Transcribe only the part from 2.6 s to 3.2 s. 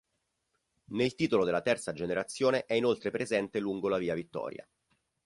è inoltre